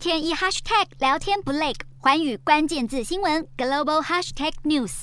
[0.00, 5.02] 天一 hashtag 聊天不累，寰宇关键字新闻 global hashtag news。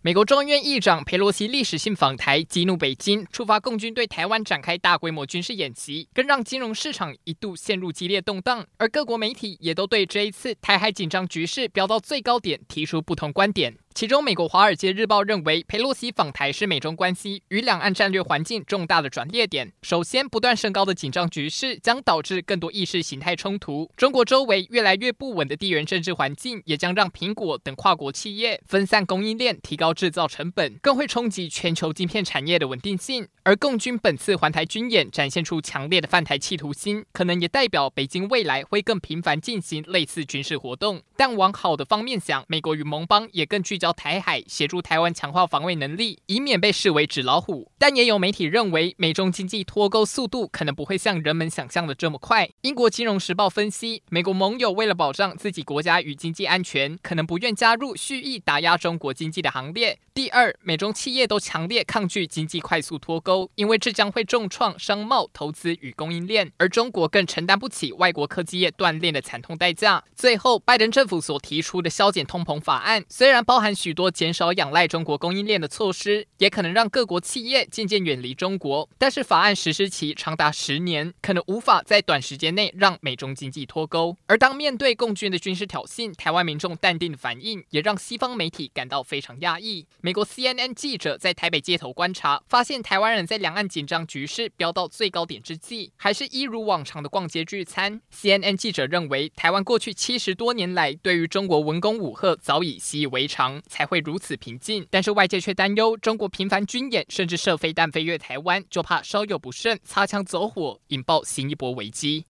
[0.00, 8.66] 美国众议院议长裴洛西历史性访台，激怒北京，触发共军对台湾展开大规模军事演习，更让金融市场一度陷入激烈动荡。
[8.78, 13.76] 而各国媒体也都对这一次台海紧张局势飙到最高点提出不同观点。
[13.92, 19.72] 其中，美国《华尔街日报》认为，佩洛西访台是美中关系与两岸战略环境重大的转捩点。
[19.82, 23.90] 首先，不断升高的紧张局势将导致更多意识形态冲突。
[23.96, 33.26] 中国周围越来越不稳的地缘政治环境，也将让苹果等跨国企业分散供应链，提高制造成本，更会冲击全球晶片产业的稳定性。
[33.42, 41.02] 而共军本次环台军演展现出强烈的犯台企图心，可能也代表北京未来会更频繁进行类似军事活动。
[41.16, 47.72] 但往好的方面想，美国与盟邦也更具焦台海，协助台湾强化防卫能力，以免被视为纸老虎。
[47.78, 52.48] 但也有媒体认为，美中经济脱钩速度可能不会像人们想象的这么快。
[52.60, 59.98] 英国金融时报分析，美国盟友为了保障自己国家与经济安全，可能不愿加入蓄意打压中国经济的行列。
[60.12, 70.04] 第二，美中企业都强烈抗拒经济快速脱钩，因为这将会重创商贸、投资与供应链，而中国更承担不起外国科技业断裂的惨痛代价。
[70.14, 84.16] 最后，拜登政府所提出的削减通膨法案，虽然包含许多减少仰赖中国供应链的措施，也可能让各国企业渐渐远离中国，但是法案实施期长达十年，可能无法在短时间内让美中经济脱钩。
[84.26, 89.86] 而当面对共军的军事挑衅，台湾民众淡定的反应，也让西方媒体感到非常讶异。
[90.00, 98.00] 美国 CNN 记者在台北街头观察，发现台湾人在两岸紧张局势飙到最高点之际，还是一如往常的逛街聚餐。
[98.14, 104.86] CNN 记者认为，台湾过去七十多年来对于中国文攻武吓早已习以为常才会如此平静。
[104.90, 112.24] 但是外界却担忧，中国频繁军演，甚至射飞弹飞越台湾，就怕稍有不慎，擦枪走火，引爆新一波危机。